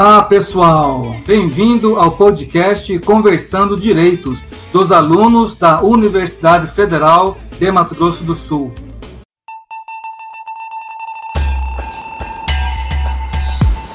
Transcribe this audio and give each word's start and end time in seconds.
Olá, 0.00 0.22
pessoal! 0.22 1.16
Bem-vindo 1.26 1.96
ao 1.96 2.12
podcast 2.12 2.96
Conversando 3.00 3.76
Direitos 3.76 4.38
dos 4.72 4.92
alunos 4.92 5.56
da 5.56 5.82
Universidade 5.82 6.68
Federal 6.68 7.36
de 7.58 7.68
Mato 7.72 7.96
Grosso 7.96 8.22
do 8.22 8.36
Sul. 8.36 8.72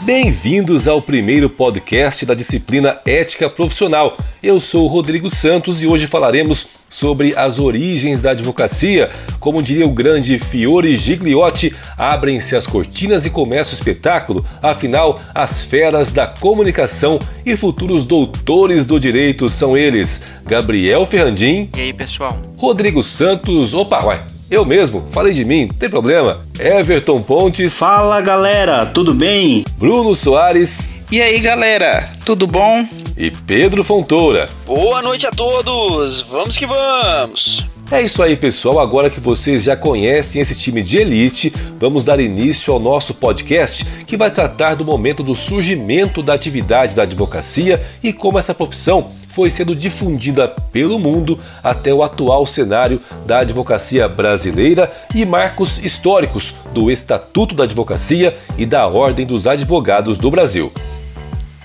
Bem-vindos 0.06 0.86
ao 0.86 1.02
primeiro 1.02 1.50
podcast 1.50 2.26
da 2.26 2.34
disciplina 2.34 3.00
Ética 3.06 3.50
Profissional. 3.50 4.18
Eu 4.44 4.60
sou 4.60 4.86
Rodrigo 4.88 5.30
Santos 5.30 5.82
e 5.82 5.88
hoje 5.88 6.08
falaremos 6.08 6.68
sobre 6.90 7.34
as 7.38 7.58
origens 7.58 8.20
da 8.20 8.32
advocacia. 8.32 9.10
Como 9.40 9.64
diria 9.64 9.88
o 9.88 9.94
grande 9.94 10.38
Fiore 10.38 10.98
Gigliotti, 10.98 11.74
abrem-se 11.98 12.54
as 12.54 12.68
cortinas 12.68 13.26
e 13.26 13.30
começa 13.30 13.72
o 13.72 13.74
espetáculo. 13.76 14.46
Afinal, 14.62 15.22
as 15.34 15.62
feras 15.62 16.12
da 16.12 16.28
comunicação 16.28 17.18
e 17.46 17.56
futuros 17.56 18.06
doutores 18.06 18.86
do 18.86 19.00
direito 19.00 19.48
são 19.48 19.78
eles: 19.78 20.26
Gabriel 20.46 21.06
Ferrandim. 21.06 21.70
E 21.78 21.80
aí, 21.80 21.94
pessoal? 21.94 22.38
Rodrigo 22.58 23.02
Santos. 23.02 23.74
Opa, 23.74 24.04
uai. 24.04 24.22
Eu 24.54 24.64
mesmo, 24.64 25.04
falei 25.10 25.34
de 25.34 25.44
mim, 25.44 25.66
não 25.66 25.76
tem 25.80 25.90
problema. 25.90 26.46
Everton 26.60 27.24
Pontes. 27.24 27.74
Fala 27.74 28.22
galera, 28.22 28.86
tudo 28.86 29.12
bem? 29.12 29.66
Bruno 29.80 30.14
Soares. 30.14 30.94
E 31.12 31.20
aí 31.20 31.40
galera, 31.40 32.12
tudo 32.24 32.46
bom? 32.46 32.88
E 33.18 33.32
Pedro 33.32 33.84
Fontoura. 33.84 34.48
Boa 34.64 35.02
noite 35.02 35.26
a 35.26 35.32
todos, 35.32 36.22
vamos 36.22 36.56
que 36.56 36.68
vamos! 36.68 37.73
É 37.94 38.02
isso 38.02 38.24
aí, 38.24 38.36
pessoal. 38.36 38.80
Agora 38.80 39.08
que 39.08 39.20
vocês 39.20 39.62
já 39.62 39.78
conhecem 39.78 40.42
esse 40.42 40.56
time 40.56 40.82
de 40.82 40.98
elite, 40.98 41.54
vamos 41.80 42.04
dar 42.04 42.20
início 42.20 42.74
ao 42.74 42.80
nosso 42.80 43.14
podcast 43.14 43.86
que 44.08 44.18
vai 44.18 44.32
tratar 44.32 44.74
do 44.74 44.84
momento 44.84 45.22
do 45.22 45.36
surgimento 45.36 46.24
da 46.24 46.34
atividade 46.34 46.96
da 46.96 47.04
advocacia 47.04 47.86
e 48.02 48.12
como 48.12 48.40
essa 48.40 48.52
profissão 48.52 49.12
foi 49.28 49.52
sendo 49.52 49.76
difundida 49.76 50.48
pelo 50.48 50.98
mundo 50.98 51.40
até 51.64 51.94
o 51.94 52.02
atual 52.02 52.48
cenário 52.48 53.00
da 53.28 53.42
advocacia 53.42 54.08
brasileira 54.08 54.92
e 55.14 55.24
marcos 55.24 55.78
históricos 55.78 56.56
do 56.74 56.90
Estatuto 56.90 57.54
da 57.54 57.66
Advocacia 57.66 58.34
e 58.58 58.66
da 58.66 58.88
Ordem 58.88 59.24
dos 59.24 59.46
Advogados 59.46 60.18
do 60.18 60.32
Brasil. 60.32 60.74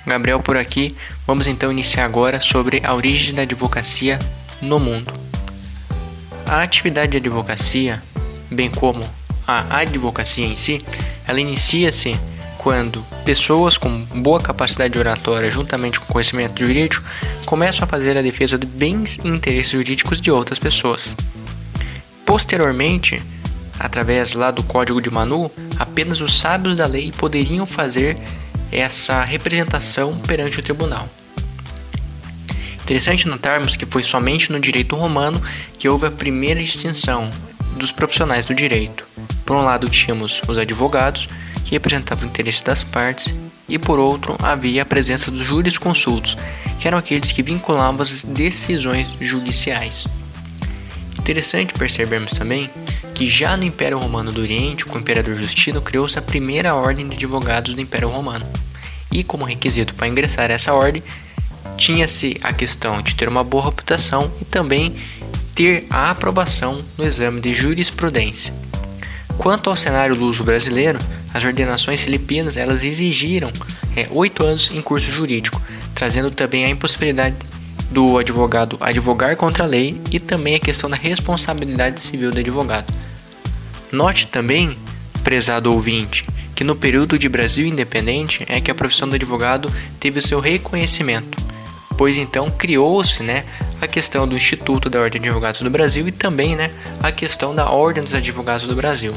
Gabriel 0.06 0.40
por 0.40 0.58
aqui. 0.58 0.94
Vamos 1.26 1.46
então 1.46 1.72
iniciar 1.72 2.04
agora 2.04 2.38
sobre 2.38 2.82
a 2.84 2.94
origem 2.94 3.34
da 3.34 3.42
advocacia 3.42 4.18
no 4.60 4.78
mundo. 4.78 5.27
A 6.48 6.62
atividade 6.62 7.12
de 7.12 7.18
advocacia, 7.18 8.02
bem 8.50 8.70
como 8.70 9.06
a 9.46 9.80
advocacia 9.80 10.46
em 10.46 10.56
si, 10.56 10.82
ela 11.27 11.38
inicia-se 11.38 12.18
quando 12.56 13.04
pessoas 13.22 13.77
com 13.77 13.91
boa 14.22 14.41
capacidade 14.41 14.98
oratória, 14.98 15.50
juntamente 15.50 16.00
com 16.00 16.10
conhecimento 16.10 16.58
jurídico, 16.58 17.04
começam 17.44 17.84
a 17.84 17.86
fazer 17.86 18.16
a 18.16 18.22
defesa 18.22 18.56
de 18.56 18.66
bens 18.66 19.19
e 19.22 19.28
interesses 19.28 19.72
jurídicos 19.72 20.22
de 20.22 20.30
outras 20.30 20.58
pessoas. 20.58 21.14
Posteriormente, 22.24 23.22
através 23.78 24.32
lá 24.32 24.50
do 24.50 24.62
Código 24.62 25.02
de 25.02 25.10
Manu, 25.10 25.50
apenas 25.78 26.22
os 26.22 26.38
sábios 26.38 26.78
da 26.78 26.86
lei 26.86 27.12
poderiam 27.12 27.66
fazer 27.66 28.16
essa 28.72 29.22
representação 29.22 30.16
perante 30.16 30.60
o 30.60 30.62
tribunal. 30.62 31.06
Interessante 32.89 33.28
notarmos 33.28 33.77
que 33.77 33.84
foi 33.84 34.03
somente 34.03 34.50
no 34.50 34.58
direito 34.58 34.97
romano 34.97 35.42
que 35.78 35.86
houve 35.86 36.06
a 36.06 36.11
primeira 36.11 36.58
distinção 36.62 37.31
dos 37.77 37.92
profissionais 37.92 38.47
do 38.47 38.54
direito. 38.54 39.06
Por 39.44 39.54
um 39.59 39.62
lado, 39.62 39.91
tínhamos 39.91 40.41
os 40.49 40.56
advogados, 40.56 41.27
que 41.66 41.72
representavam 41.72 42.25
o 42.25 42.31
interesse 42.31 42.65
das 42.65 42.82
partes, 42.82 43.34
e 43.69 43.78
por 43.78 43.98
outro, 43.98 44.38
havia 44.43 44.81
a 44.81 44.87
presença 44.87 45.31
dos 45.31 45.44
jurisconsultos, 45.44 46.34
que 46.81 46.88
eram 46.88 46.97
aqueles 46.97 47.31
que 47.31 47.43
vinculavam 47.43 48.00
as 48.00 48.25
decisões 48.25 49.15
judiciais. 49.21 50.06
Interessante 51.19 51.75
percebermos 51.75 52.31
também 52.31 52.71
que 53.15 53.27
já 53.27 53.54
no 53.54 53.65
Império 53.65 53.98
Romano 53.98 54.32
do 54.32 54.41
Oriente, 54.41 54.87
com 54.87 54.97
o 54.97 55.00
imperador 55.03 55.37
Justino, 55.37 55.82
criou-se 55.82 56.19
a 56.19 56.22
primeira 56.22 56.75
ordem 56.75 57.06
de 57.06 57.16
advogados 57.16 57.75
do 57.75 57.82
Império 57.82 58.09
Romano. 58.09 58.47
E 59.12 59.22
como 59.22 59.44
requisito 59.44 59.94
para 59.94 60.09
ingressar 60.09 60.50
essa 60.50 60.72
ordem, 60.72 61.03
tinha-se 61.76 62.36
a 62.42 62.52
questão 62.52 63.02
de 63.02 63.14
ter 63.14 63.28
uma 63.28 63.44
boa 63.44 63.66
reputação 63.66 64.30
e 64.40 64.44
também 64.44 64.92
ter 65.54 65.86
a 65.90 66.10
aprovação 66.10 66.80
no 66.96 67.04
exame 67.04 67.40
de 67.40 67.52
jurisprudência. 67.52 68.54
Quanto 69.36 69.70
ao 69.70 69.76
cenário 69.76 70.14
luso 70.14 70.44
brasileiro, 70.44 70.98
as 71.32 71.44
ordenações 71.44 72.00
filipinas 72.00 72.56
elas 72.56 72.82
exigiram 72.82 73.52
é, 73.96 74.06
oito 74.10 74.44
é, 74.44 74.46
anos 74.46 74.70
em 74.72 74.82
curso 74.82 75.10
jurídico, 75.10 75.60
trazendo 75.94 76.30
também 76.30 76.64
a 76.64 76.68
impossibilidade 76.68 77.36
do 77.90 78.18
advogado 78.18 78.76
advogar 78.80 79.36
contra 79.36 79.64
a 79.64 79.66
lei 79.66 80.00
e 80.10 80.20
também 80.20 80.56
a 80.56 80.60
questão 80.60 80.88
da 80.88 80.96
responsabilidade 80.96 82.00
civil 82.00 82.30
do 82.30 82.38
advogado. 82.38 82.92
Note 83.90 84.26
também, 84.26 84.76
prezado 85.24 85.72
ouvinte, 85.72 86.26
que 86.54 86.64
no 86.64 86.76
período 86.76 87.18
de 87.18 87.28
Brasil 87.28 87.66
independente 87.66 88.44
é 88.48 88.60
que 88.60 88.70
a 88.70 88.74
profissão 88.74 89.08
do 89.08 89.14
advogado 89.14 89.72
teve 89.98 90.20
seu 90.20 90.40
reconhecimento 90.40 91.47
depois 91.98 92.16
então 92.16 92.48
criou-se 92.48 93.25
né, 93.25 93.44
a 93.81 93.86
questão 93.88 94.25
do 94.25 94.36
Instituto 94.36 94.88
da 94.88 95.00
Ordem 95.00 95.20
de 95.20 95.26
Advogados 95.26 95.62
do 95.62 95.69
Brasil 95.69 96.06
e 96.06 96.12
também 96.12 96.54
né, 96.54 96.70
a 97.03 97.10
questão 97.10 97.53
da 97.53 97.69
Ordem 97.69 98.04
dos 98.04 98.14
Advogados 98.14 98.69
do 98.69 98.76
Brasil. 98.76 99.12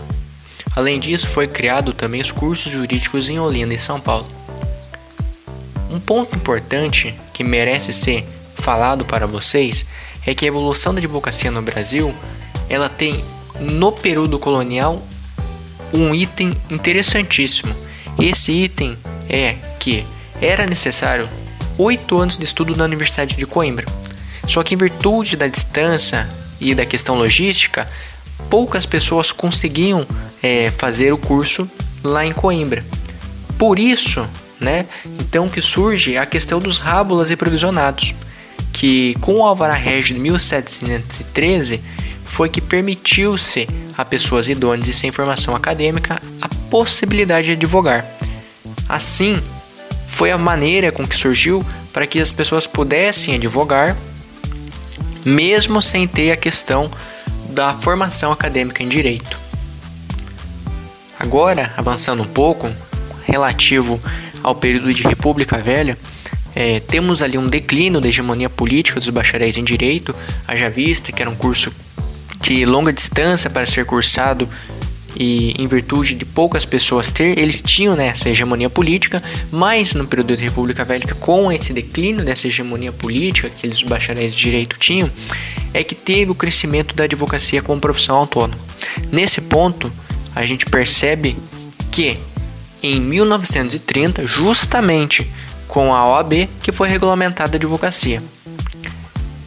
Além 0.76 1.00
disso, 1.00 1.28
foi 1.28 1.48
criado 1.48 1.94
também 1.94 2.22
os 2.22 2.32
cursos 2.32 2.72
jurídicos 2.72 3.30
em 3.30 3.40
Olinda 3.40 3.72
e 3.72 3.78
São 3.78 4.02
Paulo. 4.02 4.28
Um 5.92 6.00
ponto 6.00 6.36
importante 6.36 7.14
que 7.32 7.44
merece 7.44 7.94
ser 7.94 8.26
falado 8.56 9.06
para 9.06 9.28
vocês 9.28 9.86
é 10.26 10.34
que 10.34 10.46
a 10.46 10.48
evolução 10.48 10.92
da 10.92 10.98
advocacia 10.98 11.52
no 11.52 11.62
Brasil, 11.62 12.12
ela 12.68 12.90
tem 12.90 13.24
no 13.60 13.92
período 13.92 14.40
colonial 14.40 15.04
um 15.94 16.16
item 16.16 16.58
interessantíssimo. 16.68 17.76
Esse 18.20 18.52
item 18.52 18.98
é 19.30 19.56
que 19.80 20.04
era 20.42 20.66
necessário 20.66 21.30
oito 21.78 22.18
anos 22.18 22.38
de 22.38 22.44
estudo 22.44 22.76
na 22.76 22.84
Universidade 22.84 23.36
de 23.36 23.46
Coimbra. 23.46 23.86
Só 24.48 24.64
que, 24.64 24.76
em 24.76 24.78
virtude 24.78 25.36
da 25.36 25.48
distância 25.48 26.28
e 26.60 26.76
da 26.76 26.86
questão 26.86 27.16
logística, 27.18 27.88
poucas 28.50 28.86
pessoas 28.86 29.32
conseguiam 29.32 30.06
é, 30.42 30.70
fazer 30.72 31.14
o 31.14 31.18
curso 31.18 31.70
lá 32.04 32.26
em 32.26 32.34
Coimbra. 32.34 32.84
Por 33.58 33.80
isso, 33.80 34.28
né, 34.60 34.86
então 35.20 35.48
que 35.48 35.62
surge 35.62 36.18
a 36.18 36.26
questão 36.26 36.60
dos 36.60 36.80
rábulas 36.80 37.32
e 37.32 37.36
provisionados, 37.36 38.14
que 38.74 39.16
com 39.22 39.36
o 39.36 39.46
Alvará 39.46 39.74
Regis 39.74 40.16
de 40.16 40.22
1713 40.22 41.82
foi 42.26 42.50
que 42.50 42.62
permitiu-se 42.62 43.68
a 43.98 44.06
pessoas 44.06 44.48
idôneas 44.48 44.88
e 44.88 44.94
sem 44.94 45.12
formação 45.12 45.56
acadêmica 45.56 46.22
a 46.42 46.48
possibilidade 46.70 47.48
de 47.48 47.54
advogar. 47.54 48.06
Assim, 48.88 49.42
foi 50.12 50.30
a 50.30 50.38
maneira 50.38 50.92
com 50.92 51.08
que 51.08 51.16
surgiu 51.16 51.66
para 51.94 52.06
que 52.06 52.20
as 52.20 52.32
pessoas 52.32 52.68
pudessem 52.68 53.34
advogar, 53.34 53.98
mesmo 55.26 55.82
sem 55.82 56.06
ter 56.06 56.32
a 56.32 56.38
questão 56.38 56.92
da 57.50 57.74
formação 57.74 58.32
acadêmica 58.32 58.84
em 58.84 58.90
direito. 58.90 59.40
Agora, 61.18 61.74
avançando 61.78 62.22
um 62.22 62.28
pouco, 62.28 62.70
relativo 63.24 64.00
ao 64.44 64.54
período 64.54 64.94
de 64.94 65.02
República 65.04 65.58
Velha, 65.58 65.98
é, 66.54 66.82
temos 66.82 67.22
ali 67.22 67.38
um 67.38 67.48
declínio 67.48 68.02
da 68.02 68.10
hegemonia 68.10 68.50
política 68.50 69.00
dos 69.00 69.10
bacharéis 69.10 69.56
em 69.56 69.64
direito, 69.64 70.14
haja 70.46 70.70
vista 70.70 71.12
que 71.12 71.22
era 71.22 71.32
um 71.32 71.36
curso 71.36 71.72
de 72.42 72.66
longa 72.66 72.92
distância 72.92 73.50
para 73.50 73.66
ser 73.66 73.86
cursado 73.86 74.48
e 75.16 75.52
em 75.62 75.68
virtude 75.68 76.16
de 76.16 76.26
poucas 76.26 76.66
pessoas 76.66 77.12
ter, 77.12 77.38
eles 77.38 77.62
tinham 77.62 77.96
né, 77.96 78.08
essa 78.08 78.30
hegemonia 78.30 78.70
política, 78.70 79.22
mas 79.52 79.94
no 79.94 80.08
período 80.08 80.36
da 80.36 80.42
República 80.42 80.84
Velha, 80.84 81.06
com 81.20 81.52
esse 81.52 81.74
declínio 81.74 82.24
dessa 82.24 82.48
hegemonia 82.48 82.92
política 82.92 83.50
que 83.50 83.66
eles, 83.66 83.82
bacharéis 83.84 84.34
de 84.34 84.42
direito 84.42 84.78
tinham, 84.80 85.10
é 85.74 85.84
que 85.84 85.96
teve 85.96 86.32
o 86.32 86.36
crescimento 86.36 86.96
da 86.96 87.04
advocacia 87.04 87.62
como 87.62 87.80
profissão 87.80 88.18
autônoma. 88.18 88.60
Nesse 89.12 89.42
ponto, 89.42 89.92
a 90.36 90.46
gente 90.46 90.66
percebe 90.66 91.36
que 91.92 92.18
em 92.82 93.00
1930, 93.00 94.26
justamente 94.26 95.30
com 95.68 95.94
a 95.94 96.06
OAB, 96.08 96.50
que 96.62 96.72
foi 96.72 96.90
regulamentada 96.90 97.56
a 97.56 97.58
advocacia. 97.58 98.22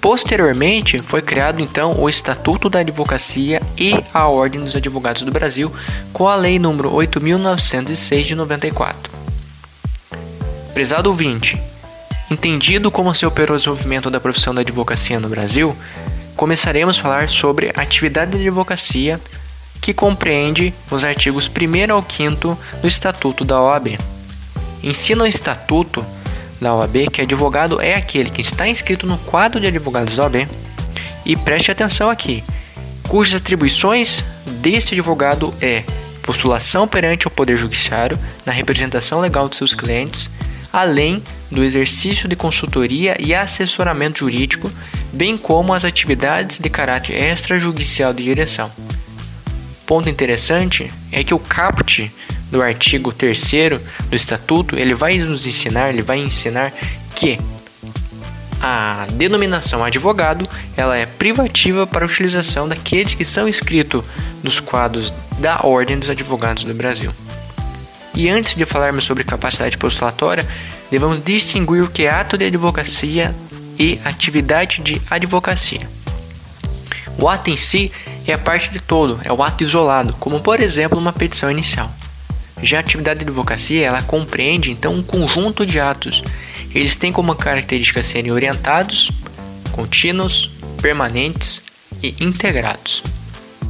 Posteriormente, 0.04 1.00
foi 1.00 1.22
criado 1.22 1.62
então 1.62 1.98
o 1.98 2.10
Estatuto 2.10 2.68
da 2.68 2.80
Advocacia 2.80 3.62
e 3.74 4.04
a 4.12 4.28
Ordem 4.28 4.60
dos 4.60 4.76
Advogados 4.76 5.22
do 5.22 5.32
Brasil, 5.32 5.72
com 6.12 6.28
a 6.28 6.36
Lei 6.36 6.58
nº 6.58 6.92
8.906 6.92 8.22
de 8.22 8.34
94. 8.34 9.10
Prezado 10.74 11.08
ouvinte, 11.08 11.58
entendido 12.30 12.90
como 12.90 13.14
se 13.14 13.24
operou 13.24 13.54
o 13.54 13.58
desenvolvimento 13.58 14.10
da 14.10 14.20
profissão 14.20 14.54
da 14.54 14.60
advocacia 14.60 15.18
no 15.18 15.30
Brasil, 15.30 15.74
começaremos 16.36 16.98
a 16.98 17.02
falar 17.02 17.30
sobre 17.30 17.72
a 17.74 17.80
atividade 17.80 18.32
da 18.32 18.36
advocacia, 18.36 19.18
que 19.80 19.94
compreende 19.94 20.74
os 20.90 21.02
artigos 21.02 21.48
1 21.48 21.90
ao 21.90 22.04
5 22.06 22.58
do 22.82 22.86
Estatuto 22.86 23.42
da 23.42 23.58
OAB. 23.58 23.98
ensina 24.82 25.24
o 25.24 25.26
estatuto 25.26 26.04
da 26.64 26.74
OAB 26.74 27.10
que 27.12 27.20
advogado 27.20 27.80
é 27.80 27.94
aquele 27.94 28.30
que 28.30 28.40
está 28.40 28.66
inscrito 28.66 29.06
no 29.06 29.18
quadro 29.18 29.60
de 29.60 29.66
advogados 29.66 30.16
da 30.16 30.24
OAB. 30.24 30.48
E 31.24 31.36
preste 31.36 31.70
atenção 31.70 32.10
aqui, 32.10 32.42
cujas 33.06 33.40
atribuições 33.40 34.24
deste 34.62 34.94
advogado 34.94 35.54
é 35.60 35.84
postulação 36.22 36.88
perante 36.88 37.28
o 37.28 37.30
Poder 37.30 37.56
Judiciário 37.56 38.18
na 38.46 38.52
representação 38.52 39.20
legal 39.20 39.46
de 39.48 39.56
seus 39.56 39.74
clientes, 39.74 40.30
além 40.72 41.22
do 41.50 41.62
exercício 41.62 42.26
de 42.26 42.34
consultoria 42.34 43.14
e 43.20 43.34
assessoramento 43.34 44.20
jurídico, 44.20 44.72
bem 45.12 45.36
como 45.36 45.74
as 45.74 45.84
atividades 45.84 46.58
de 46.58 46.70
caráter 46.70 47.14
extrajudicial 47.14 48.14
de 48.14 48.24
direção. 48.24 48.70
Ponto 49.86 50.08
interessante 50.08 50.90
é 51.12 51.22
que 51.22 51.34
o 51.34 51.38
caput 51.38 52.10
do 52.50 52.62
artigo 52.62 53.12
3 53.12 53.40
do 54.08 54.16
Estatuto, 54.16 54.76
ele 54.76 54.94
vai 54.94 55.18
nos 55.18 55.46
ensinar, 55.46 55.90
ele 55.90 56.02
vai 56.02 56.18
ensinar 56.18 56.72
que 57.14 57.38
a 58.60 59.06
denominação 59.12 59.84
advogado 59.84 60.48
ela 60.76 60.96
é 60.96 61.04
privativa 61.04 61.86
para 61.86 62.04
a 62.04 62.08
utilização 62.08 62.66
daqueles 62.66 63.14
que 63.14 63.24
são 63.24 63.48
inscritos 63.48 64.02
nos 64.42 64.58
quadros 64.58 65.12
da 65.38 65.60
Ordem 65.62 65.98
dos 65.98 66.08
Advogados 66.08 66.64
do 66.64 66.72
Brasil. 66.72 67.12
E 68.14 68.28
antes 68.28 68.54
de 68.54 68.64
falarmos 68.64 69.04
sobre 69.04 69.24
capacidade 69.24 69.76
postulatória, 69.76 70.46
devemos 70.90 71.22
distinguir 71.22 71.82
o 71.82 71.90
que 71.90 72.04
é 72.04 72.10
ato 72.10 72.38
de 72.38 72.44
advocacia 72.44 73.34
e 73.78 73.98
atividade 74.04 74.80
de 74.80 75.02
advocacia. 75.10 75.86
O 77.18 77.28
ato 77.28 77.50
em 77.50 77.56
si 77.56 77.92
é 78.26 78.32
a 78.32 78.38
parte 78.38 78.70
de 78.70 78.80
todo, 78.80 79.20
é 79.24 79.32
o 79.32 79.42
ato 79.42 79.62
isolado, 79.62 80.14
como 80.18 80.40
por 80.40 80.60
exemplo 80.62 80.98
uma 80.98 81.12
petição 81.12 81.50
inicial. 81.50 81.92
Já 82.64 82.78
a 82.78 82.80
atividade 82.80 83.20
de 83.20 83.26
advocacia, 83.26 83.86
ela 83.86 84.02
compreende 84.02 84.70
então 84.70 84.94
um 84.94 85.02
conjunto 85.02 85.66
de 85.66 85.78
atos. 85.78 86.24
Eles 86.74 86.96
têm 86.96 87.12
como 87.12 87.34
característica 87.34 88.02
serem 88.02 88.32
orientados, 88.32 89.10
contínuos, 89.70 90.50
permanentes 90.80 91.60
e 92.02 92.14
integrados. 92.24 93.02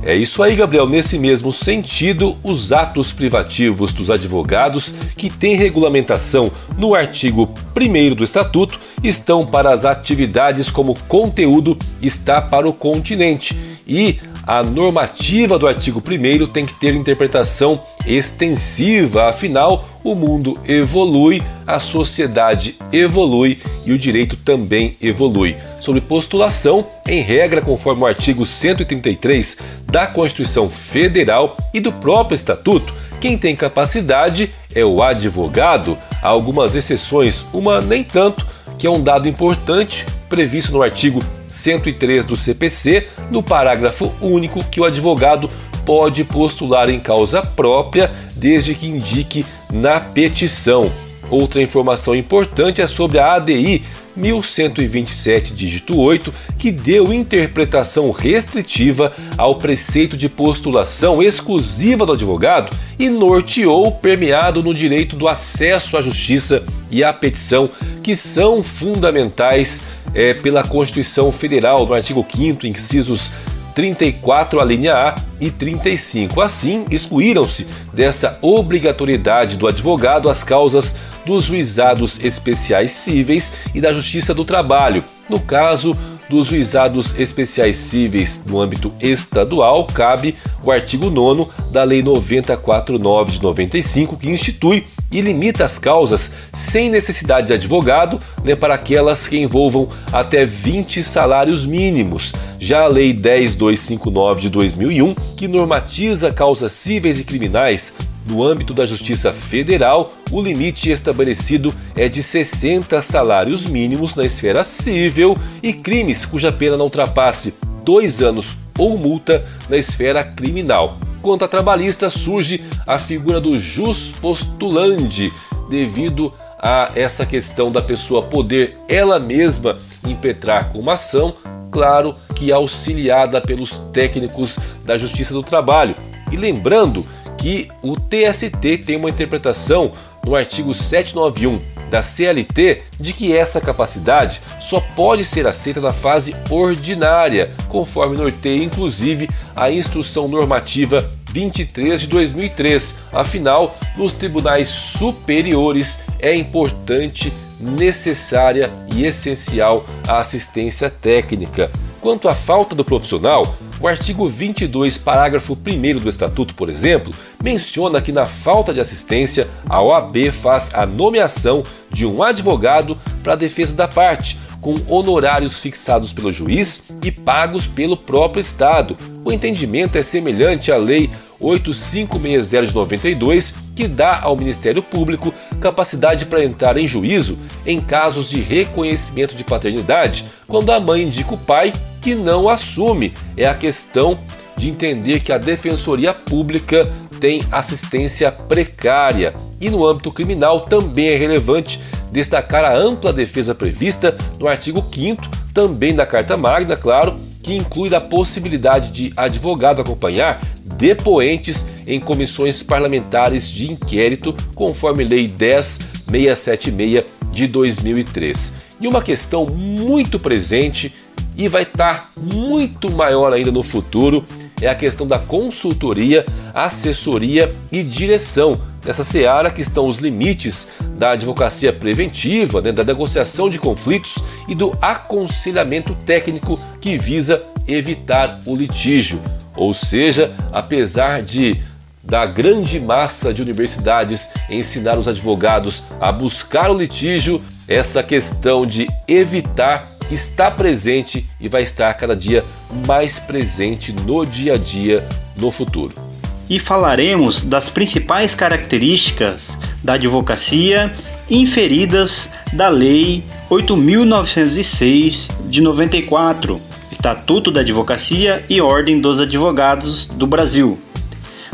É 0.01 0.15
isso 0.15 0.43
aí, 0.43 0.55
Gabriel. 0.55 0.87
Nesse 0.87 1.19
mesmo 1.19 1.51
sentido, 1.51 2.37
os 2.45 2.73
atos 2.73 3.11
privativos 3.11 3.93
dos 3.93 4.11
advogados, 4.11 4.95
que 5.17 5.29
têm 5.29 5.57
regulamentação 5.57 6.53
no 6.77 6.95
artigo 6.95 7.53
1 7.75 8.15
do 8.15 8.23
Estatuto, 8.23 8.79
estão 9.03 9.45
para 9.45 9.73
as 9.73 9.85
atividades 9.85 10.71
como 10.71 10.95
conteúdo 11.09 11.77
está 12.01 12.41
para 12.41 12.69
o 12.69 12.73
continente 12.73 13.57
e 13.87 14.19
a 14.47 14.63
normativa 14.63 15.59
do 15.59 15.67
artigo 15.67 16.03
1 16.07 16.47
tem 16.49 16.67
que 16.67 16.75
ter 16.75 16.95
interpretação 16.95 17.83
extensiva, 18.07 19.29
afinal, 19.29 19.89
o 20.03 20.15
mundo 20.15 20.53
evolui, 20.67 21.43
a 21.67 21.79
sociedade 21.79 22.77
evolui 22.93 23.59
e 23.87 23.93
o 23.93 23.99
direito 23.99 24.37
também 24.37 24.93
evolui. 25.01 25.57
Sobre 25.81 26.01
postulação, 26.01 26.87
em 27.09 27.23
regra, 27.23 27.63
conforme 27.63 28.03
o 28.03 28.07
artigo 28.07 28.45
133 28.45 29.57
da 29.87 30.07
Constituição 30.07 30.69
Federal 30.69 31.57
e 31.73 31.81
do 31.81 31.93
próprio 31.93 32.35
Estatuto, 32.35 32.95
quem 33.21 33.39
tem 33.39 33.57
capacidade 33.57 34.51
é 34.75 34.85
o 34.85 35.03
advogado. 35.03 35.97
Há 36.23 36.29
algumas 36.29 36.75
exceções, 36.75 37.47
uma 37.55 37.81
nem 37.81 38.05
tanto, 38.05 38.47
que 38.79 38.87
é 38.87 38.91
um 38.91 39.03
dado 39.03 39.27
importante 39.27 40.05
previsto 40.29 40.73
no 40.73 40.83
artigo 40.83 41.21
103 41.47 42.25
do 42.25 42.35
CPC, 42.35 43.07
no 43.31 43.43
parágrafo 43.43 44.13
único 44.21 44.65
que 44.65 44.81
o 44.81 44.85
advogado 44.85 45.49
pode 45.85 46.25
postular 46.25 46.89
em 46.89 47.01
causa 47.01 47.43
própria, 47.43 48.11
desde 48.37 48.75
que 48.75 48.87
indique 48.87 49.45
na 49.73 50.01
petição. 50.01 50.91
Outra 51.31 51.63
informação 51.63 52.15
importante 52.15 52.83
é 52.83 52.87
sobre 52.87 53.19
a 53.19 53.35
ADI 53.35 53.83
1127, 54.17 55.53
dígito 55.55 55.99
8, 55.99 56.33
que 56.59 56.71
deu 56.71 57.13
interpretação 57.13 58.11
restritiva 58.11 59.13
ao 59.37 59.57
preceito 59.57 60.17
de 60.17 60.29
postulação 60.29 61.23
exclusiva 61.23 62.07
do 62.07 62.13
advogado 62.13 62.77
e 62.99 63.09
norteou 63.09 63.91
permeado 63.91 64.63
no 64.63 64.73
direito 64.73 65.17
do 65.17 65.27
acesso 65.27 65.97
à 65.97 66.03
justiça 66.03 66.63
e 66.91 67.03
à 67.03 67.13
petição, 67.13 67.69
que 68.03 68.15
são 68.15 68.63
fundamentais 68.63 69.83
é, 70.15 70.33
pela 70.35 70.63
Constituição 70.63 71.33
Federal, 71.33 71.85
no 71.85 71.95
artigo 71.95 72.25
5, 72.31 72.67
incisos 72.67 73.33
34, 73.75 74.61
a 74.61 74.65
linha 74.65 74.95
A 74.95 75.15
e 75.41 75.51
35. 75.51 76.41
Assim, 76.41 76.85
excluíram-se 76.91 77.67
dessa 77.93 78.39
obrigatoriedade 78.41 79.57
do 79.57 79.67
advogado 79.67 80.29
as 80.29 80.45
causas 80.45 80.97
dos 81.27 81.45
juizados 81.45 82.23
especiais 82.23 82.93
cíveis 82.93 83.53
e 83.75 83.81
da 83.81 83.93
Justiça 83.93 84.33
do 84.33 84.45
Trabalho. 84.45 85.03
No 85.29 85.41
caso 85.41 85.97
dos 86.29 86.47
juizados 86.47 87.19
especiais 87.19 87.77
cíveis 87.77 88.45
no 88.47 88.61
âmbito 88.61 88.93
estadual, 89.01 89.87
cabe 89.87 90.35
o 90.63 90.71
artigo 90.71 91.11
9 91.11 91.51
da 91.71 91.83
Lei 91.85 92.03
949 92.03 93.33
de 93.33 93.43
95, 93.43 94.17
que 94.17 94.31
institui 94.31 94.87
e 95.15 95.21
limita 95.21 95.65
as 95.65 95.79
causas 95.79 96.35
sem 96.53 96.91
necessidade 96.91 97.47
de 97.47 97.53
advogado 97.53 98.21
né, 98.43 98.57
para 98.57 98.75
aquelas 98.75 99.29
que 99.29 99.39
envolvam 99.39 99.89
até 100.13 100.45
20 100.45 101.05
salários 101.05 101.65
mínimos. 101.65 102.33
Já 102.59 102.83
a 102.83 102.89
Lei 102.89 103.13
10259 103.13 104.43
de 104.43 104.51
2001, 104.51 105.15
que 105.37 105.47
normatiza 105.47 106.33
causas 106.33 106.73
cíveis 106.73 107.21
e 107.21 107.25
criminais 107.25 107.95
no 108.27 108.43
âmbito 108.43 108.75
da 108.75 108.85
Justiça 108.85 109.33
Federal, 109.33 110.13
o 110.33 110.43
limite 110.43 110.91
estabelecido 110.91 111.73
é 111.95 112.09
de 112.09 112.23
60 112.23 113.01
salários 113.03 113.67
mínimos 113.67 114.17
na 114.17 114.25
esfera 114.25 114.65
civil 114.65 115.39
e 115.63 115.73
crimes 115.73 116.25
cuja 116.25 116.51
pena 116.51 116.77
não 116.77 116.87
ultrapasse 116.87 117.55
dois 117.85 118.23
anos 118.23 118.57
ou 118.79 118.99
multa 118.99 119.45
na 119.69 119.77
esfera 119.77 120.25
criminal. 120.25 120.99
Quanto 121.25 121.43
a 121.43 121.49
trabalhista, 121.49 122.11
surge 122.11 122.63
a 122.87 122.99
figura 122.99 123.41
do 123.41 123.57
jus 123.57 124.13
postulandi, 124.21 125.33
devido 125.71 126.31
a 126.59 126.91
essa 126.95 127.25
questão 127.25 127.73
da 127.73 127.81
pessoa 127.81 128.25
poder 128.25 128.79
ela 128.87 129.19
mesma 129.19 129.75
impetrar 130.07 130.71
com 130.71 130.81
uma 130.81 130.93
ação, 130.93 131.35
claro 131.71 132.15
que 132.37 132.53
auxiliada 132.53 133.41
pelos 133.41 133.79
técnicos 133.91 134.59
da 134.85 134.99
Justiça 134.99 135.33
do 135.33 135.43
Trabalho. 135.43 135.97
E 136.31 136.37
lembrando 136.37 137.07
que 137.39 137.69
o 137.81 137.97
TST 137.97 138.85
tem 138.85 138.97
uma 138.99 139.09
interpretação 139.09 139.93
no 140.27 140.37
artigo 140.37 140.75
791 140.75 141.59
da 141.91 142.03
CLT 142.03 142.83
de 142.99 143.13
que 143.13 143.37
essa 143.37 143.61
capacidade 143.61 144.41
só 144.61 144.81
pode 144.95 145.25
ser 145.25 145.47
aceita 145.47 145.81
na 145.81 145.93
fase 145.93 146.35
ordinária, 146.51 147.53
conforme 147.69 148.17
norteia 148.17 148.63
inclusive 148.63 149.29
a 149.55 149.71
Instrução 149.71 150.29
Normativa 150.29 150.99
23 151.31 152.01
de 152.01 152.07
2003. 152.07 152.99
Afinal, 153.13 153.77
nos 153.97 154.13
tribunais 154.13 154.69
superiores 154.69 156.03
é 156.21 156.35
importante, 156.35 157.33
necessária 157.61 158.71
e 158.95 159.05
essencial 159.05 159.85
a 160.07 160.19
assistência 160.19 160.89
técnica. 160.89 161.71
Quanto 162.01 162.29
à 162.29 162.35
falta 162.35 162.75
do 162.75 162.85
profissional, 162.85 163.57
o 163.81 163.89
artigo 163.89 164.29
22, 164.29 164.99
parágrafo 164.99 165.55
1 165.55 165.99
do 165.99 166.09
Estatuto, 166.09 166.55
por 166.55 166.69
exemplo, 166.69 167.13
menciona 167.43 168.01
que 168.01 168.13
na 168.13 168.27
falta 168.27 168.73
de 168.73 168.81
assistência, 168.81 169.49
a 169.69 169.83
OAB 169.83 170.31
faz 170.31 170.71
a 170.75 170.87
nomeação 170.87 171.65
de 171.91 172.07
um 172.07 172.23
advogado 172.23 172.99
para 173.23 173.35
a 173.35 173.37
defesa 173.37 173.75
da 173.75 173.89
parte, 173.89 174.39
com 174.65 174.77
honorários 174.89 175.59
fixados 175.59 176.11
pelo 176.11 176.33
juiz 176.33 176.89
e 177.03 177.11
pagos 177.11 177.67
pelo 177.67 177.99
próprio 177.99 178.41
Estado. 178.41 178.97
O 179.23 179.31
entendimento 179.31 179.99
é 179.99 180.03
semelhante 180.03 180.73
à 180.73 180.79
Lei 180.79 181.11
8560 181.39 182.67
de 182.67 182.75
92, 182.75 183.57
que 183.77 183.87
dá 183.87 184.21
ao 184.23 184.35
Ministério 184.35 184.83
Público 184.83 185.35
capacidade 185.61 186.25
para 186.25 186.43
entrar 186.43 186.79
em 186.79 186.89
juízo 186.89 187.39
em 187.67 187.79
casos 187.79 188.31
de 188.31 188.41
reconhecimento 188.41 189.35
de 189.35 189.45
paternidade, 189.45 190.25
quando 190.49 190.73
a 190.73 190.81
mãe 190.81 191.03
indica 191.03 191.35
o 191.35 191.39
pai 191.39 191.71
que 192.01 192.15
não 192.15 192.49
assume. 192.49 193.13
É 193.37 193.47
a 193.47 193.55
questão 193.55 194.19
de 194.57 194.71
entender 194.71 195.21
que 195.21 195.33
a 195.33 195.37
Defensoria 195.37 196.15
Pública 196.15 196.91
tem 197.21 197.43
assistência 197.53 198.33
precária. 198.33 199.35
E 199.61 199.69
no 199.69 199.87
âmbito 199.87 200.11
criminal 200.11 200.63
também 200.63 201.09
é 201.09 201.17
relevante 201.17 201.81
destacar 202.15 202.65
a 202.65 202.79
ampla 202.79 203.13
defesa 203.13 203.57
prevista 203.57 204.17
no 204.39 204.47
artigo 204.47 204.81
5 204.81 205.29
também 205.53 205.93
da 205.93 206.07
Carta 206.07 206.37
Magna, 206.37 206.77
claro, 206.77 207.17
que 207.43 207.53
inclui 207.53 207.93
a 207.93 208.01
possibilidade 208.01 208.93
de 208.93 209.13
advogado 209.17 209.83
acompanhar 209.83 210.41
depoentes 210.79 211.67
em 211.85 211.99
comissões 211.99 212.63
parlamentares 212.63 213.51
de 213.51 213.71
inquérito, 213.71 214.33
conforme 214.55 215.03
Lei 215.03 215.27
10676 215.27 217.05
de 217.33 217.49
2003. 217.49 218.53
E 218.81 218.87
uma 218.87 219.03
questão 219.03 219.47
muito 219.47 220.21
presente 220.21 220.95
e 221.37 221.49
vai 221.49 221.65
estar 221.65 222.11
muito 222.17 222.91
maior 222.93 223.35
ainda 223.35 223.51
no 223.51 223.65
futuro 223.65 224.25
é 224.63 224.69
a 224.69 224.75
questão 224.75 225.05
da 225.07 225.19
consultoria, 225.19 226.25
assessoria 226.55 227.53
e 227.73 227.83
direção. 227.83 228.61
Nessa 228.85 229.03
seara 229.03 229.51
que 229.51 229.63
estão 229.63 229.89
os 229.89 229.99
limites 229.99 230.69
da 230.99 231.13
advocacia 231.13 231.73
preventiva, 231.73 232.61
né, 232.61 232.71
da 232.71 232.85
negociação 232.85 233.49
de 233.49 233.59
conflitos 233.59 234.17
e 234.47 234.55
do 234.55 234.71
aconselhamento 234.81 235.95
técnico 235.95 236.61
que 236.81 236.99
visa 236.99 237.43
evitar 237.67 238.41
o 238.47 238.55
litígio. 238.55 239.21
Ou 239.57 239.73
seja, 239.73 240.35
apesar 240.53 241.23
de 241.23 241.63
da 242.03 242.27
grande 242.27 242.79
massa 242.79 243.33
de 243.33 243.41
universidades 243.41 244.29
ensinar 244.51 244.99
os 244.99 245.09
advogados 245.09 245.85
a 245.99 246.13
buscar 246.13 246.71
o 246.71 246.75
litígio, 246.75 247.43
essa 247.67 248.03
questão 248.03 248.67
de 248.67 248.87
evitar 249.09 249.89
está 250.11 250.51
presente 250.51 251.27
e 251.41 251.49
vai 251.49 251.63
estar 251.63 251.95
cada 251.95 252.15
dia 252.15 252.45
mais 252.87 253.19
presente 253.19 253.91
no 253.91 254.27
dia 254.27 254.53
a 254.53 254.59
dia 254.59 255.09
no 255.35 255.51
futuro. 255.51 256.14
E 256.49 256.59
falaremos 256.59 257.45
das 257.45 257.71
principais 257.71 258.35
características 258.35 259.59
da 259.83 259.95
advocacia 259.95 260.95
inferidas 261.29 262.29
da 262.53 262.69
Lei 262.69 263.25
8906 263.49 265.29
de 265.49 265.61
94, 265.61 266.61
Estatuto 266.91 267.51
da 267.51 267.61
Advocacia 267.61 268.45
e 268.49 268.61
Ordem 268.61 269.01
dos 269.01 269.21
Advogados 269.21 270.07
do 270.07 270.27
Brasil. 270.27 270.79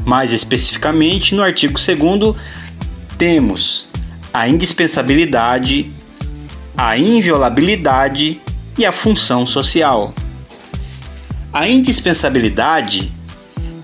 Mais 0.05 0.33
especificamente, 0.33 1.35
no 1.35 1.43
artigo 1.43 1.79
2 1.79 2.37
temos 3.17 3.89
a 4.33 4.49
indispensabilidade, 4.49 5.91
a 6.77 6.97
inviolabilidade 6.97 8.41
e 8.79 8.87
a 8.87 8.93
função 8.93 9.45
social. 9.45 10.15
A 11.53 11.69
indispensabilidade 11.69 13.13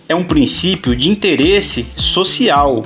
é 0.09 0.15
um 0.15 0.23
princípio 0.23 0.95
de 0.95 1.09
interesse 1.09 1.85
social, 1.97 2.85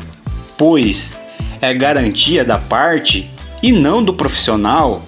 pois 0.57 1.19
é 1.61 1.73
garantia 1.75 2.45
da 2.45 2.59
parte 2.59 3.31
e 3.63 3.73
não 3.73 4.03
do 4.03 4.15
profissional. 4.15 5.05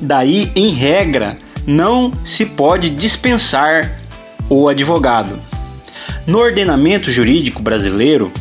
Daí, 0.00 0.50
em 0.56 0.70
regra, 0.70 1.38
não 1.66 2.12
se 2.24 2.44
pode 2.44 2.90
dispensar 2.90 4.00
o 4.48 4.68
advogado. 4.68 5.40
No 6.26 6.38
ordenamento 6.38 7.12
jurídico 7.12 7.62
brasileiro, 7.62 8.32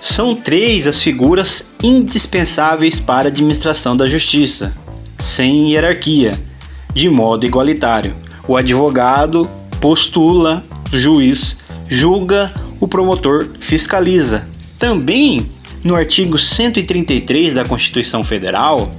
são 0.00 0.34
três 0.34 0.86
as 0.86 1.00
figuras 1.00 1.68
indispensáveis 1.82 2.98
para 2.98 3.28
a 3.28 3.30
administração 3.30 3.96
da 3.96 4.06
justiça, 4.06 4.74
sem 5.18 5.72
hierarquia, 5.72 6.38
de 6.94 7.08
modo 7.08 7.46
igualitário. 7.46 8.14
O 8.48 8.56
advogado 8.56 9.48
postula, 9.80 10.62
o 10.92 10.98
juiz 10.98 11.61
julga, 11.92 12.50
o 12.80 12.88
promotor 12.88 13.50
fiscaliza. 13.60 14.48
Também 14.78 15.50
no 15.84 15.94
artigo 15.94 16.38
133 16.38 17.52
da 17.52 17.66
Constituição 17.66 18.24
Federal, 18.24 18.90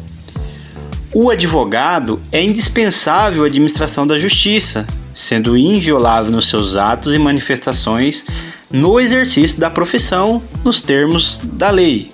o 1.11 1.31
advogado 1.31 2.21
é 2.31 2.43
indispensável 2.43 3.43
à 3.43 3.47
administração 3.47 4.05
da 4.05 4.19
justiça, 4.19 4.85
sendo 5.13 5.57
inviolável 5.57 6.31
nos 6.31 6.49
seus 6.49 6.75
atos 6.75 7.15
e 7.15 7.17
manifestações 7.17 8.23
no 8.71 8.99
exercício 8.99 9.59
da 9.59 9.71
profissão 9.71 10.41
nos 10.63 10.81
termos 10.81 11.41
da 11.43 11.71
lei. 11.71 12.11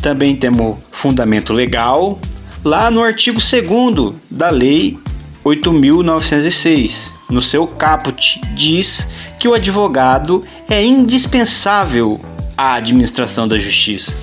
Também 0.00 0.34
temos 0.34 0.78
fundamento 0.90 1.52
legal 1.52 2.18
lá 2.64 2.90
no 2.90 3.02
artigo 3.02 3.38
2 3.38 4.14
da 4.30 4.48
Lei 4.48 4.98
8.906. 5.44 7.12
No 7.30 7.42
seu 7.42 7.66
caput, 7.66 8.40
diz 8.54 9.08
que 9.42 9.48
o 9.48 9.54
advogado 9.54 10.44
é 10.70 10.84
indispensável 10.84 12.20
à 12.56 12.74
administração 12.74 13.48
da 13.48 13.58
justiça. 13.58 14.16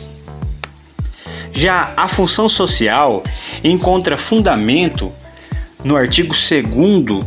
Já 1.51 1.91
a 1.97 2.07
função 2.07 2.47
social 2.47 3.21
encontra 3.61 4.15
fundamento 4.15 5.11
no 5.83 5.97
artigo 5.97 6.33
2 6.33 7.25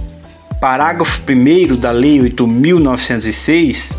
parágrafo 0.58 1.20
1 1.20 1.76
da 1.76 1.90
Lei 1.90 2.18
8.906 2.20 3.94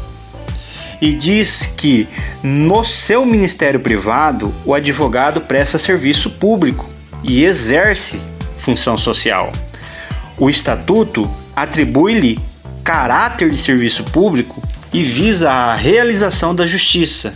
e 1.00 1.14
diz 1.14 1.68
que 1.78 2.08
no 2.42 2.84
seu 2.84 3.24
ministério 3.28 3.80
privado 3.80 4.52
o 4.66 4.74
advogado 4.74 5.40
presta 5.40 5.78
serviço 5.78 6.32
público 6.32 6.90
e 7.24 7.44
exerce 7.44 8.20
função 8.58 8.98
social. 8.98 9.52
O 10.36 10.50
estatuto 10.50 11.30
atribui-lhe 11.56 12.40
caráter 12.84 13.50
de 13.50 13.58
serviço 13.58 14.04
público 14.04 14.62
e 14.92 15.04
visa 15.04 15.50
a 15.50 15.76
realização 15.76 16.54
da 16.54 16.68
justiça, 16.68 17.34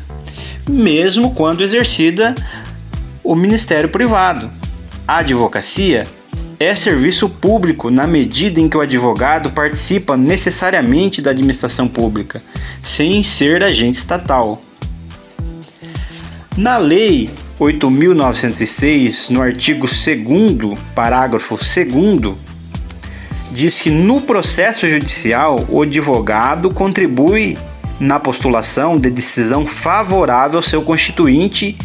mesmo 0.69 1.31
quando 1.33 1.63
exercida 1.63 2.35
o 3.23 3.35
ministério 3.35 3.89
privado. 3.89 4.51
A 5.07 5.17
advocacia 5.17 6.05
é 6.59 6.75
serviço 6.75 7.29
público 7.29 7.89
na 7.89 8.05
medida 8.05 8.59
em 8.59 8.67
que 8.67 8.77
o 8.77 8.81
advogado 8.81 9.51
participa 9.51 10.17
necessariamente 10.17 11.21
da 11.21 11.31
administração 11.31 11.87
pública, 11.87 12.41
sem 12.83 13.23
ser 13.23 13.63
agente 13.63 13.97
estatal. 13.97 14.61
Na 16.57 16.77
lei 16.77 17.29
8.906, 17.59 19.29
no 19.29 19.41
artigo 19.41 19.87
2, 19.87 20.79
parágrafo 20.95 21.55
2, 21.55 22.35
diz 23.51 23.81
que 23.81 23.89
no 23.89 24.21
processo 24.21 24.87
judicial 24.87 25.65
o 25.69 25.81
advogado 25.81 26.69
contribui 26.73 27.57
na 27.99 28.19
postulação 28.19 28.99
de 28.99 29.09
decisão 29.09 29.65
favorável 29.65 30.59
ao 30.59 30.63
seu 30.63 30.81
constituinte 30.81 31.77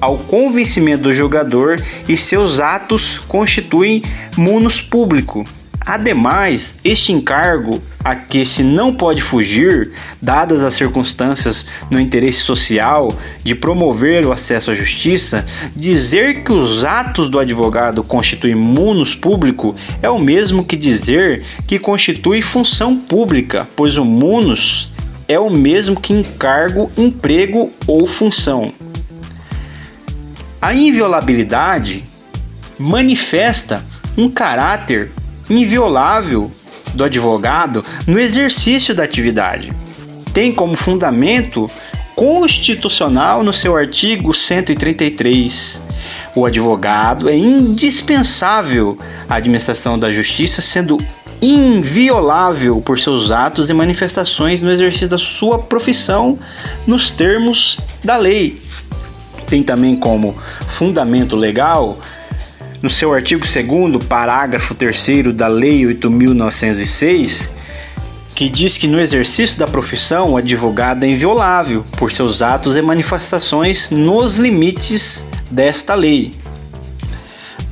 ao 0.00 0.18
convencimento 0.18 1.04
do 1.04 1.12
jogador 1.12 1.82
e 2.08 2.16
seus 2.16 2.60
atos 2.60 3.18
constituem 3.18 4.02
munus 4.36 4.80
público, 4.80 5.44
Ademais, 5.86 6.76
este 6.84 7.12
encargo 7.12 7.80
a 8.04 8.14
que 8.14 8.44
se 8.44 8.62
não 8.62 8.92
pode 8.92 9.20
fugir, 9.20 9.92
dadas 10.20 10.62
as 10.62 10.74
circunstâncias 10.74 11.64
no 11.90 12.00
interesse 12.00 12.40
social 12.40 13.12
de 13.42 13.54
promover 13.54 14.26
o 14.26 14.32
acesso 14.32 14.70
à 14.70 14.74
justiça, 14.74 15.44
dizer 15.74 16.42
que 16.42 16.52
os 16.52 16.84
atos 16.84 17.30
do 17.30 17.38
advogado 17.38 18.02
constituem 18.02 18.54
munus 18.54 19.14
público 19.14 19.74
é 20.02 20.10
o 20.10 20.18
mesmo 20.18 20.64
que 20.64 20.76
dizer 20.76 21.44
que 21.66 21.78
constitui 21.78 22.42
função 22.42 22.96
pública, 22.96 23.66
pois 23.76 23.96
o 23.96 24.04
munus 24.04 24.92
é 25.26 25.38
o 25.38 25.50
mesmo 25.50 26.00
que 26.00 26.12
encargo, 26.12 26.90
emprego 26.96 27.72
ou 27.86 28.06
função. 28.06 28.72
A 30.60 30.74
inviolabilidade 30.74 32.04
manifesta 32.78 33.84
um 34.16 34.28
caráter 34.28 35.12
inviolável 35.50 36.50
do 36.94 37.04
advogado 37.04 37.84
no 38.06 38.18
exercício 38.18 38.94
da 38.94 39.04
atividade. 39.04 39.72
Tem 40.32 40.52
como 40.52 40.76
fundamento 40.76 41.70
constitucional 42.14 43.42
no 43.42 43.52
seu 43.52 43.76
artigo 43.76 44.34
133. 44.34 45.82
O 46.34 46.44
advogado 46.44 47.28
é 47.28 47.36
indispensável 47.36 48.98
à 49.28 49.36
administração 49.36 49.98
da 49.98 50.10
justiça, 50.10 50.60
sendo 50.60 50.98
inviolável 51.40 52.80
por 52.80 52.98
seus 52.98 53.30
atos 53.30 53.70
e 53.70 53.72
manifestações 53.72 54.60
no 54.60 54.70
exercício 54.70 55.08
da 55.08 55.18
sua 55.18 55.58
profissão 55.58 56.36
nos 56.86 57.10
termos 57.10 57.78
da 58.02 58.16
lei. 58.16 58.60
Tem 59.46 59.62
também 59.62 59.96
como 59.96 60.32
fundamento 60.66 61.36
legal 61.36 61.98
no 62.82 62.88
seu 62.88 63.12
artigo 63.12 63.44
2 63.44 64.04
parágrafo 64.04 64.74
3 64.74 65.32
da 65.34 65.48
Lei 65.48 65.82
8.906, 65.82 67.50
que 68.34 68.48
diz 68.48 68.76
que 68.76 68.86
no 68.86 69.00
exercício 69.00 69.58
da 69.58 69.66
profissão 69.66 70.32
o 70.32 70.36
advogado 70.36 71.04
é 71.04 71.08
inviolável 71.08 71.84
por 71.96 72.12
seus 72.12 72.40
atos 72.40 72.76
e 72.76 72.82
manifestações 72.82 73.90
nos 73.90 74.36
limites 74.36 75.26
desta 75.50 75.94
lei. 75.94 76.32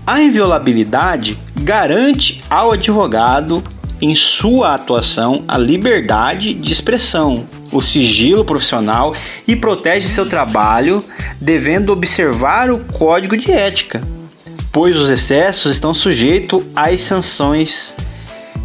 A 0.06 0.20
inviolabilidade 0.20 1.38
garante 1.56 2.42
ao 2.50 2.72
advogado 2.72 3.62
em 4.00 4.14
sua 4.14 4.74
atuação 4.74 5.44
a 5.48 5.56
liberdade 5.56 6.52
de 6.52 6.72
expressão, 6.72 7.46
o 7.72 7.80
sigilo 7.80 8.44
profissional 8.44 9.14
e 9.46 9.56
protege 9.56 10.08
seu 10.08 10.28
trabalho, 10.28 11.04
devendo 11.40 11.92
observar 11.92 12.70
o 12.70 12.78
código 12.78 13.36
de 13.36 13.50
ética, 13.50 14.00
pois 14.76 14.94
os 14.94 15.08
excessos 15.08 15.72
estão 15.72 15.94
sujeitos 15.94 16.62
às 16.76 17.00
sanções 17.00 17.96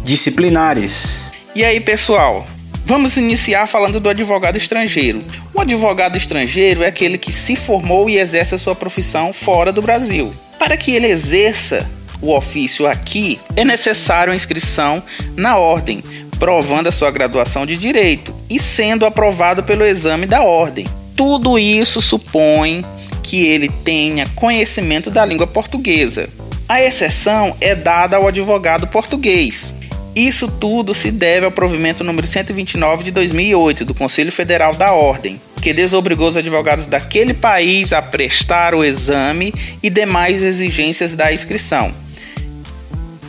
disciplinares. 0.04 1.32
E 1.54 1.64
aí, 1.64 1.80
pessoal? 1.80 2.46
Vamos 2.84 3.16
iniciar 3.16 3.66
falando 3.66 3.98
do 3.98 4.10
advogado 4.10 4.58
estrangeiro. 4.58 5.22
O 5.54 5.60
advogado 5.62 6.18
estrangeiro 6.18 6.84
é 6.84 6.88
aquele 6.88 7.16
que 7.16 7.32
se 7.32 7.56
formou 7.56 8.10
e 8.10 8.18
exerce 8.18 8.54
a 8.54 8.58
sua 8.58 8.74
profissão 8.74 9.32
fora 9.32 9.72
do 9.72 9.80
Brasil. 9.80 10.34
Para 10.58 10.76
que 10.76 10.90
ele 10.90 11.06
exerça 11.06 11.90
o 12.20 12.36
ofício 12.36 12.86
aqui, 12.86 13.40
é 13.56 13.64
necessário 13.64 14.34
a 14.34 14.36
inscrição 14.36 15.02
na 15.34 15.56
ordem, 15.56 16.04
provando 16.38 16.88
a 16.88 16.92
sua 16.92 17.10
graduação 17.10 17.64
de 17.64 17.74
direito 17.74 18.34
e 18.50 18.60
sendo 18.60 19.06
aprovado 19.06 19.62
pelo 19.62 19.82
exame 19.82 20.26
da 20.26 20.42
ordem. 20.42 20.86
Tudo 21.16 21.58
isso 21.58 22.02
supõe 22.02 22.84
que 23.22 23.44
ele 23.46 23.68
tenha 23.68 24.26
conhecimento 24.34 25.10
da 25.10 25.24
língua 25.24 25.46
portuguesa. 25.46 26.28
A 26.68 26.82
exceção 26.82 27.56
é 27.60 27.74
dada 27.74 28.16
ao 28.16 28.26
advogado 28.26 28.86
português. 28.86 29.74
Isso 30.14 30.46
tudo 30.46 30.92
se 30.92 31.10
deve 31.10 31.46
ao 31.46 31.52
provimento 31.52 32.04
número 32.04 32.26
129 32.26 33.04
de 33.04 33.10
2008 33.10 33.84
do 33.84 33.94
Conselho 33.94 34.30
Federal 34.30 34.74
da 34.74 34.92
Ordem, 34.92 35.40
que 35.62 35.72
desobrigou 35.72 36.28
os 36.28 36.36
advogados 36.36 36.86
daquele 36.86 37.32
país 37.32 37.92
a 37.92 38.02
prestar 38.02 38.74
o 38.74 38.84
exame 38.84 39.54
e 39.82 39.88
demais 39.88 40.42
exigências 40.42 41.16
da 41.16 41.32
inscrição. 41.32 41.92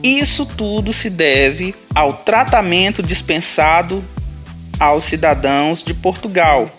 Isso 0.02 0.46
tudo 0.46 0.92
se 0.92 1.10
deve 1.10 1.74
ao 1.96 2.14
tratamento 2.14 3.02
dispensado 3.02 4.04
aos 4.78 5.06
cidadãos 5.06 5.82
de 5.82 5.94
Portugal 5.94 6.70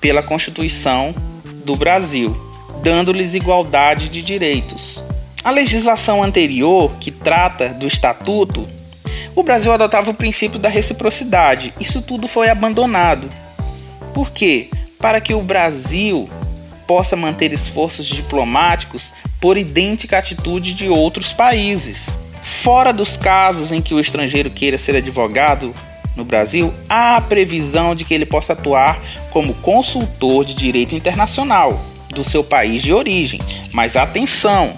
pela 0.00 0.22
Constituição 0.22 1.14
do 1.64 1.76
Brasil, 1.76 2.36
dando-lhes 2.82 3.34
igualdade 3.34 4.08
de 4.08 4.22
direitos. 4.22 5.02
A 5.42 5.50
legislação 5.50 6.22
anterior, 6.22 6.90
que 7.00 7.10
trata 7.10 7.70
do 7.70 7.86
estatuto, 7.86 8.66
o 9.34 9.42
Brasil 9.42 9.72
adotava 9.72 10.10
o 10.10 10.14
princípio 10.14 10.58
da 10.58 10.68
reciprocidade. 10.68 11.72
Isso 11.80 12.02
tudo 12.02 12.28
foi 12.28 12.48
abandonado. 12.48 13.28
Por 14.12 14.30
quê? 14.30 14.68
Para 14.98 15.20
que 15.20 15.32
o 15.32 15.42
Brasil 15.42 16.28
possa 16.86 17.16
manter 17.16 17.52
esforços 17.52 18.06
diplomáticos 18.06 19.14
por 19.40 19.56
idêntica 19.56 20.18
atitude 20.18 20.74
de 20.74 20.88
outros 20.88 21.32
países. 21.32 22.08
Fora 22.42 22.92
dos 22.92 23.16
casos 23.16 23.72
em 23.72 23.80
que 23.80 23.94
o 23.94 24.00
estrangeiro 24.00 24.50
queira 24.50 24.76
ser 24.76 24.96
advogado 24.96 25.74
no 26.20 26.24
Brasil, 26.24 26.72
há 26.88 27.16
a 27.16 27.20
previsão 27.20 27.94
de 27.94 28.04
que 28.04 28.12
ele 28.12 28.26
possa 28.26 28.52
atuar 28.52 29.00
como 29.32 29.54
consultor 29.54 30.44
de 30.44 30.54
direito 30.54 30.94
internacional 30.94 31.80
do 32.10 32.22
seu 32.22 32.44
país 32.44 32.82
de 32.82 32.92
origem. 32.92 33.40
Mas 33.72 33.96
atenção, 33.96 34.76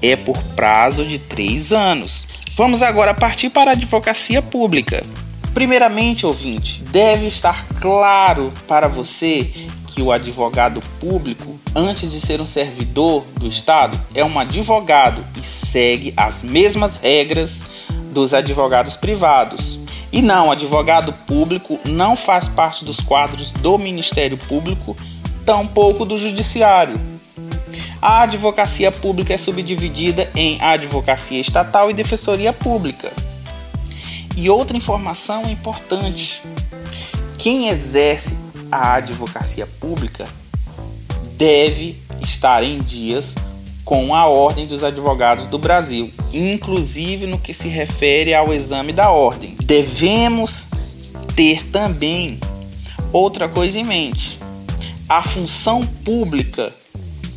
é 0.00 0.16
por 0.16 0.42
prazo 0.54 1.04
de 1.04 1.18
três 1.18 1.72
anos. 1.72 2.26
Vamos 2.56 2.82
agora 2.82 3.14
partir 3.14 3.50
para 3.50 3.72
a 3.72 3.74
advocacia 3.74 4.40
pública. 4.40 5.04
Primeiramente, 5.52 6.24
ouvinte, 6.24 6.82
deve 6.84 7.26
estar 7.26 7.66
claro 7.80 8.52
para 8.66 8.88
você 8.88 9.50
que 9.88 10.00
o 10.00 10.12
advogado 10.12 10.80
público, 11.00 11.58
antes 11.74 12.10
de 12.12 12.20
ser 12.20 12.40
um 12.40 12.46
servidor 12.46 13.24
do 13.38 13.48
Estado, 13.48 13.98
é 14.14 14.24
um 14.24 14.38
advogado 14.38 15.24
e 15.36 15.42
segue 15.44 16.14
as 16.16 16.42
mesmas 16.42 16.98
regras 16.98 17.64
dos 18.12 18.32
advogados 18.32 18.96
privados. 18.96 19.77
E 20.12 20.22
não, 20.22 20.50
advogado 20.50 21.12
público 21.12 21.78
não 21.86 22.16
faz 22.16 22.48
parte 22.48 22.84
dos 22.84 22.98
quadros 23.00 23.50
do 23.50 23.76
Ministério 23.76 24.38
Público, 24.38 24.96
tampouco 25.44 26.04
do 26.04 26.18
Judiciário. 26.18 26.98
A 28.00 28.22
advocacia 28.22 28.92
pública 28.92 29.34
é 29.34 29.38
subdividida 29.38 30.30
em 30.34 30.60
advocacia 30.62 31.40
estatal 31.40 31.90
e 31.90 31.94
defensoria 31.94 32.52
pública. 32.52 33.12
E 34.36 34.48
outra 34.48 34.76
informação 34.76 35.42
importante: 35.50 36.42
quem 37.36 37.68
exerce 37.68 38.38
a 38.70 38.94
advocacia 38.94 39.66
pública 39.66 40.26
deve 41.36 42.00
estar 42.20 42.62
em 42.62 42.78
dias 42.78 43.34
com 43.88 44.14
a 44.14 44.26
Ordem 44.26 44.66
dos 44.66 44.84
Advogados 44.84 45.46
do 45.46 45.58
Brasil, 45.58 46.12
inclusive 46.30 47.26
no 47.26 47.38
que 47.38 47.54
se 47.54 47.68
refere 47.68 48.34
ao 48.34 48.52
exame 48.52 48.92
da 48.92 49.10
ordem. 49.10 49.56
Devemos 49.62 50.68
ter 51.34 51.66
também 51.68 52.38
outra 53.10 53.48
coisa 53.48 53.80
em 53.80 53.84
mente: 53.84 54.38
a 55.08 55.22
função 55.22 55.86
pública 56.04 56.70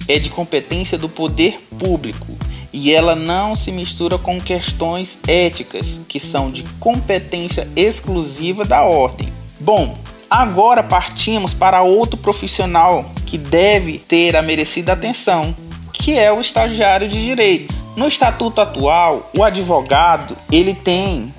é 0.09 0.19
de 0.19 0.29
competência 0.29 0.97
do 0.97 1.07
poder 1.07 1.57
público 1.79 2.35
e 2.73 2.91
ela 2.91 3.15
não 3.15 3.55
se 3.55 3.71
mistura 3.71 4.17
com 4.17 4.37
questões 4.41 5.19
éticas 5.25 6.01
que 6.05 6.19
são 6.19 6.51
de 6.51 6.63
competência 6.81 7.65
exclusiva 7.77 8.65
da 8.65 8.83
ordem. 8.83 9.29
Bom, 9.57 9.97
agora 10.29 10.83
partimos 10.83 11.53
para 11.53 11.81
outro 11.81 12.17
profissional 12.17 13.09
que 13.25 13.37
deve 13.37 13.99
ter 13.99 14.35
a 14.35 14.41
merecida 14.41 14.91
atenção, 14.91 15.55
que 16.01 16.17
é 16.17 16.31
o 16.31 16.41
estagiário 16.41 17.07
de 17.07 17.23
direito. 17.23 17.75
No 17.95 18.07
estatuto 18.07 18.59
atual, 18.59 19.29
o 19.37 19.43
advogado 19.43 20.35
ele 20.51 20.73
tem 20.73 21.31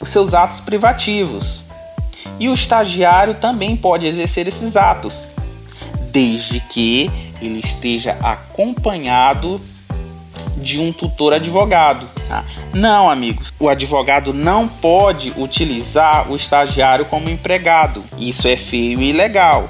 os 0.00 0.08
seus 0.08 0.34
atos 0.34 0.60
privativos 0.60 1.64
e 2.38 2.48
o 2.48 2.54
estagiário 2.54 3.34
também 3.34 3.76
pode 3.76 4.06
exercer 4.06 4.48
esses 4.48 4.76
atos, 4.76 5.34
desde 6.10 6.58
que 6.58 7.08
ele 7.40 7.60
esteja 7.60 8.16
acompanhado 8.20 9.60
de 10.56 10.80
um 10.80 10.92
tutor 10.92 11.32
advogado. 11.32 12.06
Tá? 12.28 12.44
Não, 12.74 13.08
amigos, 13.08 13.52
o 13.60 13.68
advogado 13.68 14.34
não 14.34 14.66
pode 14.66 15.32
utilizar 15.36 16.30
o 16.30 16.36
estagiário 16.36 17.06
como 17.06 17.30
empregado. 17.30 18.02
Isso 18.18 18.48
é 18.48 18.56
feio 18.56 19.00
e 19.00 19.10
ilegal. 19.10 19.66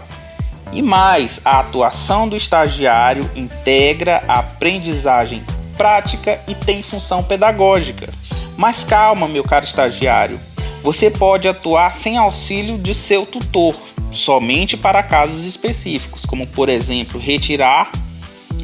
E 0.72 0.83
mais, 0.83 1.40
a 1.44 1.61
atuação 1.61 2.28
do 2.28 2.37
estagiário 2.37 3.28
integra 3.35 4.22
a 4.28 4.40
aprendizagem 4.40 5.42
prática 5.76 6.40
e 6.46 6.54
tem 6.54 6.83
função 6.83 7.22
pedagógica. 7.22 8.09
Mas 8.56 8.85
calma, 8.85 9.26
meu 9.26 9.42
caro 9.42 9.64
estagiário, 9.64 10.38
você 10.83 11.11
pode 11.11 11.48
atuar 11.48 11.92
sem 11.92 12.16
auxílio 12.16 12.78
de 12.78 12.94
seu 12.94 13.26
tutor 13.26 13.74
somente 14.12 14.76
para 14.76 15.02
casos 15.02 15.46
específicos, 15.46 16.24
como 16.24 16.46
por 16.46 16.68
exemplo 16.68 17.20
retirar 17.20 17.90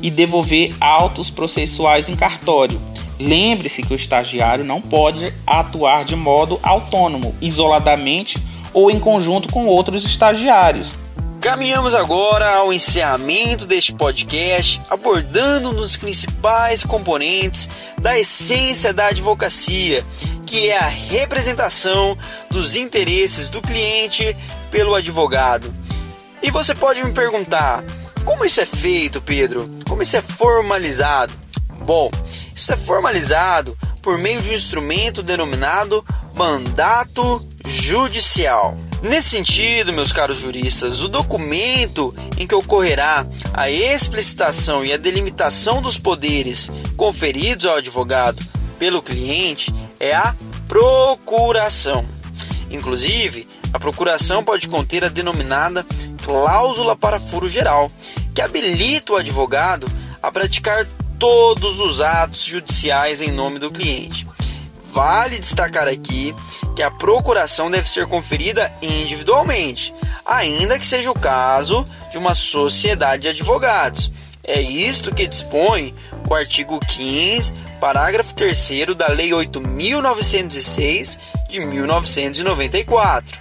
e 0.02 0.10
devolver 0.10 0.74
autos 0.80 1.30
processuais 1.30 2.08
em 2.08 2.16
cartório. 2.16 2.80
Lembre-se 3.18 3.82
que 3.82 3.94
o 3.94 3.96
estagiário 3.96 4.64
não 4.64 4.80
pode 4.80 5.32
atuar 5.46 6.04
de 6.04 6.14
modo 6.14 6.60
autônomo, 6.62 7.34
isoladamente 7.40 8.36
ou 8.74 8.90
em 8.90 8.98
conjunto 8.98 9.50
com 9.50 9.66
outros 9.66 10.04
estagiários. 10.04 10.94
Caminhamos 11.46 11.94
agora 11.94 12.56
ao 12.56 12.72
encerramento 12.72 13.66
deste 13.66 13.92
podcast, 13.92 14.82
abordando 14.90 15.70
um 15.70 15.74
dos 15.74 15.94
principais 15.94 16.82
componentes 16.82 17.70
da 18.00 18.18
essência 18.18 18.92
da 18.92 19.06
advocacia, 19.06 20.04
que 20.44 20.70
é 20.70 20.76
a 20.76 20.88
representação 20.88 22.18
dos 22.50 22.74
interesses 22.74 23.48
do 23.48 23.62
cliente 23.62 24.36
pelo 24.72 24.96
advogado. 24.96 25.72
E 26.42 26.50
você 26.50 26.74
pode 26.74 27.04
me 27.04 27.12
perguntar: 27.12 27.84
como 28.24 28.44
isso 28.44 28.60
é 28.60 28.66
feito, 28.66 29.22
Pedro? 29.22 29.70
Como 29.88 30.02
isso 30.02 30.16
é 30.16 30.22
formalizado? 30.22 31.32
Bom, 31.84 32.10
isso 32.52 32.72
é 32.72 32.76
formalizado 32.76 33.78
por 34.02 34.18
meio 34.18 34.42
de 34.42 34.50
um 34.50 34.54
instrumento 34.54 35.22
denominado 35.22 36.04
mandato 36.34 37.40
judicial. 37.64 38.76
Nesse 39.08 39.30
sentido, 39.30 39.92
meus 39.92 40.10
caros 40.10 40.38
juristas, 40.38 41.00
o 41.00 41.06
documento 41.06 42.12
em 42.36 42.44
que 42.44 42.56
ocorrerá 42.56 43.24
a 43.54 43.70
explicitação 43.70 44.84
e 44.84 44.92
a 44.92 44.96
delimitação 44.96 45.80
dos 45.80 45.96
poderes 45.96 46.72
conferidos 46.96 47.66
ao 47.66 47.76
advogado 47.76 48.44
pelo 48.80 49.00
cliente 49.00 49.72
é 50.00 50.12
a 50.12 50.34
procuração. 50.66 52.04
Inclusive, 52.68 53.46
a 53.72 53.78
procuração 53.78 54.42
pode 54.42 54.66
conter 54.66 55.04
a 55.04 55.08
denominada 55.08 55.86
cláusula 56.24 56.96
para 56.96 57.20
furo 57.20 57.48
geral, 57.48 57.88
que 58.34 58.42
habilita 58.42 59.12
o 59.12 59.16
advogado 59.16 59.86
a 60.20 60.32
praticar 60.32 60.84
todos 61.16 61.78
os 61.78 62.00
atos 62.00 62.42
judiciais 62.42 63.22
em 63.22 63.30
nome 63.30 63.60
do 63.60 63.70
cliente. 63.70 64.26
Vale 64.96 65.38
destacar 65.38 65.86
aqui 65.88 66.34
que 66.74 66.82
a 66.82 66.90
procuração 66.90 67.70
deve 67.70 67.86
ser 67.86 68.06
conferida 68.06 68.72
individualmente, 68.80 69.94
ainda 70.24 70.78
que 70.78 70.86
seja 70.86 71.10
o 71.10 71.20
caso 71.20 71.84
de 72.10 72.16
uma 72.16 72.34
sociedade 72.34 73.24
de 73.24 73.28
advogados. 73.28 74.10
É 74.42 74.58
isto 74.58 75.14
que 75.14 75.26
dispõe 75.26 75.94
o 76.26 76.34
artigo 76.34 76.80
15, 76.80 77.52
parágrafo 77.78 78.34
3 78.34 78.96
da 78.96 79.08
Lei 79.08 79.32
8.906 79.32 81.18
de 81.46 81.60
1994. 81.60 83.38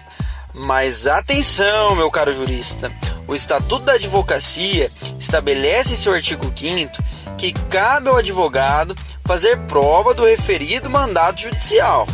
Mas 0.53 1.07
atenção, 1.07 1.95
meu 1.95 2.11
caro 2.11 2.35
jurista, 2.35 2.91
o 3.29 3.33
Estatuto 3.33 3.85
da 3.85 3.93
Advocacia 3.93 4.91
estabelece 5.17 5.93
em 5.93 5.97
seu 5.97 6.13
artigo 6.13 6.51
5 6.53 7.01
que 7.37 7.53
cabe 7.69 8.09
ao 8.09 8.17
advogado 8.17 8.95
fazer 9.25 9.57
prova 9.65 10.13
do 10.13 10.25
referido 10.25 10.89
mandato 10.89 11.41
judicial. 11.41 12.07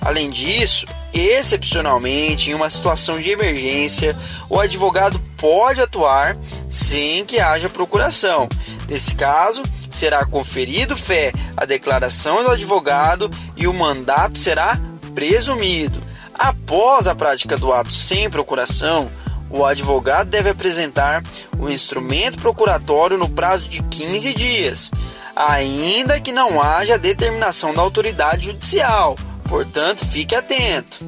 Além 0.00 0.30
disso, 0.30 0.86
excepcionalmente, 1.12 2.50
em 2.50 2.54
uma 2.54 2.70
situação 2.70 3.20
de 3.20 3.30
emergência, 3.30 4.16
o 4.48 4.58
advogado 4.58 5.20
pode 5.36 5.80
atuar 5.80 6.36
sem 6.68 7.24
que 7.24 7.38
haja 7.38 7.68
procuração. 7.68 8.48
Nesse 8.88 9.14
caso, 9.14 9.62
será 9.90 10.24
conferido 10.24 10.96
fé 10.96 11.32
à 11.56 11.64
declaração 11.64 12.42
do 12.42 12.50
advogado 12.50 13.30
e 13.56 13.66
o 13.66 13.74
mandato 13.74 14.38
será 14.38 14.80
presumido. 15.14 16.00
Após 16.34 17.06
a 17.06 17.14
prática 17.14 17.56
do 17.56 17.72
ato 17.72 17.92
sem 17.92 18.30
procuração, 18.30 19.10
o 19.50 19.64
advogado 19.64 20.30
deve 20.30 20.50
apresentar 20.50 21.22
o 21.58 21.68
instrumento 21.68 22.38
procuratório 22.38 23.18
no 23.18 23.28
prazo 23.28 23.68
de 23.68 23.82
15 23.82 24.32
dias, 24.32 24.90
ainda 25.34 26.20
que 26.20 26.32
não 26.32 26.62
haja 26.62 26.98
determinação 26.98 27.74
da 27.74 27.82
autoridade 27.82 28.46
judicial. 28.46 29.16
Portanto, 29.48 30.04
fique 30.06 30.34
atento. 30.34 30.98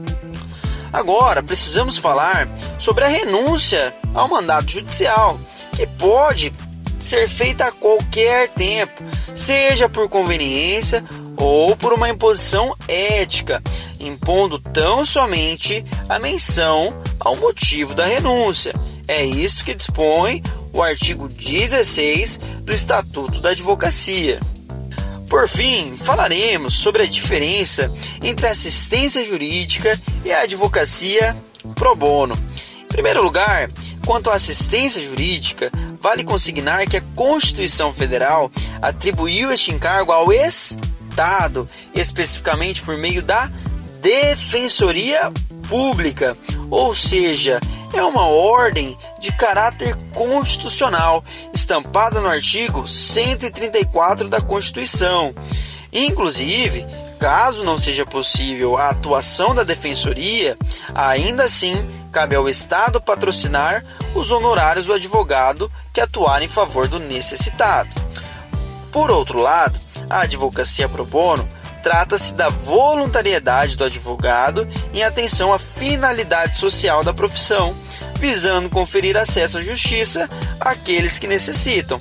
Agora, 0.92 1.42
precisamos 1.42 1.98
falar 1.98 2.48
sobre 2.78 3.04
a 3.04 3.08
renúncia 3.08 3.94
ao 4.14 4.28
mandato 4.28 4.70
judicial, 4.70 5.40
que 5.76 5.86
pode 5.86 6.52
ser 7.00 7.28
feita 7.28 7.66
a 7.66 7.72
qualquer 7.72 8.48
tempo, 8.50 9.02
seja 9.34 9.88
por 9.88 10.08
conveniência 10.08 11.04
ou 11.36 11.76
por 11.76 11.92
uma 11.92 12.08
imposição 12.08 12.76
ética, 12.86 13.62
impondo 13.98 14.58
tão 14.58 15.04
somente 15.04 15.84
a 16.08 16.18
menção 16.18 16.94
ao 17.18 17.36
motivo 17.36 17.92
da 17.94 18.06
renúncia. 18.06 18.72
É 19.08 19.24
isso 19.24 19.64
que 19.64 19.74
dispõe 19.74 20.42
o 20.74 20.82
artigo 20.82 21.28
16 21.28 22.36
do 22.62 22.74
Estatuto 22.74 23.40
da 23.40 23.50
Advocacia. 23.50 24.40
Por 25.30 25.48
fim, 25.48 25.96
falaremos 25.96 26.74
sobre 26.74 27.04
a 27.04 27.06
diferença 27.06 27.90
entre 28.20 28.48
a 28.48 28.50
assistência 28.50 29.24
jurídica 29.24 29.98
e 30.24 30.32
a 30.32 30.42
advocacia 30.42 31.34
pro 31.76 31.94
bono. 31.94 32.36
Em 32.82 32.88
primeiro 32.88 33.22
lugar, 33.22 33.70
quanto 34.04 34.30
à 34.30 34.34
assistência 34.34 35.00
jurídica, 35.00 35.70
vale 36.00 36.24
consignar 36.24 36.86
que 36.88 36.96
a 36.96 37.02
Constituição 37.14 37.92
Federal 37.92 38.50
atribuiu 38.82 39.52
este 39.52 39.70
encargo 39.70 40.10
ao 40.10 40.32
Estado, 40.32 41.68
especificamente 41.94 42.82
por 42.82 42.98
meio 42.98 43.22
da 43.22 43.48
Defensoria 44.02 45.32
Pública, 45.68 46.36
ou 46.70 46.94
seja, 46.94 47.60
é 47.92 48.02
uma 48.02 48.26
ordem 48.26 48.96
de 49.20 49.32
caráter 49.32 49.96
constitucional, 50.12 51.22
estampada 51.52 52.20
no 52.20 52.28
artigo 52.28 52.86
134 52.86 54.28
da 54.28 54.40
Constituição. 54.40 55.34
Inclusive, 55.92 56.84
caso 57.20 57.62
não 57.62 57.78
seja 57.78 58.04
possível 58.04 58.76
a 58.76 58.88
atuação 58.88 59.54
da 59.54 59.62
defensoria, 59.62 60.58
ainda 60.94 61.44
assim 61.44 61.74
cabe 62.10 62.34
ao 62.34 62.48
Estado 62.48 63.00
patrocinar 63.00 63.84
os 64.14 64.30
honorários 64.30 64.86
do 64.86 64.92
advogado 64.92 65.70
que 65.92 66.00
atuar 66.00 66.42
em 66.42 66.48
favor 66.48 66.88
do 66.88 66.98
necessitado. 66.98 67.90
Por 68.90 69.10
outro 69.10 69.40
lado, 69.40 69.78
a 70.10 70.20
advocacia 70.20 70.88
pro 70.88 71.04
bono 71.04 71.46
trata-se 71.84 72.32
da 72.34 72.48
voluntariedade 72.48 73.76
do 73.76 73.84
advogado 73.84 74.66
em 74.94 75.02
atenção 75.04 75.52
à 75.52 75.58
finalidade 75.58 76.58
social 76.58 77.04
da 77.04 77.12
profissão, 77.12 77.76
visando 78.18 78.70
conferir 78.70 79.18
acesso 79.18 79.58
à 79.58 79.62
justiça 79.62 80.28
àqueles 80.58 81.18
que 81.18 81.26
necessitam, 81.26 82.00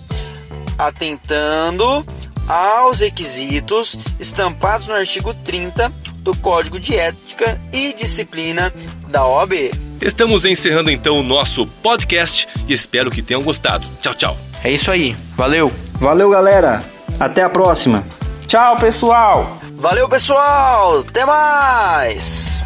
atentando 0.80 2.06
aos 2.48 3.02
requisitos 3.02 3.98
estampados 4.20 4.88
no 4.88 4.94
artigo 4.94 5.34
30 5.34 5.92
do 6.20 6.36
Código 6.38 6.80
de 6.80 6.96
Ética 6.96 7.60
e 7.74 7.94
Disciplina 7.94 8.72
da 9.10 9.28
OAB. 9.28 9.72
Estamos 10.02 10.46
encerrando 10.46 10.90
então 10.90 11.20
o 11.20 11.24
nosso 11.24 11.68
podcast 11.68 12.48
e 12.68 12.74
espero 12.74 13.12
que 13.12 13.22
tenham 13.22 13.44
gostado. 13.44 13.86
Tchau, 14.02 14.14
tchau. 14.14 14.38
É 14.64 14.72
isso 14.72 14.90
aí. 14.90 15.14
Valeu. 15.36 15.72
Valeu, 15.96 16.30
galera. 16.30 16.82
Até 17.20 17.44
a 17.44 17.50
próxima. 17.50 18.06
Tchau, 18.48 18.78
pessoal. 18.78 19.63
Valeu, 19.84 20.08
pessoal! 20.08 21.00
Até 21.00 21.26
mais! 21.26 22.64